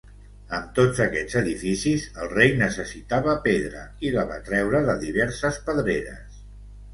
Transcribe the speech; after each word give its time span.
Amb 0.59 0.69
tots 0.77 1.01
aquests 1.03 1.35
edificis, 1.41 2.07
el 2.23 2.31
rei 2.31 2.53
necessitava 2.61 3.35
pedra 3.45 3.83
i 4.09 4.13
la 4.17 4.25
va 4.33 4.39
treure 4.49 4.83
de 4.89 4.97
diverses 5.05 5.61
pedreres. 5.69 6.43